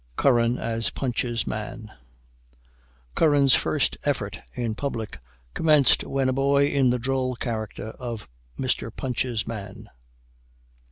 CURRAN 0.15 0.57
AS 0.57 0.89
PUNCH'S 0.89 1.45
MAN. 1.45 1.91
Curran's 3.13 3.53
first 3.53 3.97
effort 4.03 4.41
in 4.55 4.73
public 4.73 5.19
commenced 5.53 6.03
when 6.05 6.27
a 6.27 6.33
boy 6.33 6.65
in 6.69 6.89
the 6.89 6.97
droll 6.97 7.35
character 7.35 7.89
of 7.99 8.27
Mr. 8.57 8.89
Punch's 8.91 9.45
man. 9.45 9.89